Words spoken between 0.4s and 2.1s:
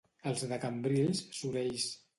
de Cambrils, sorells.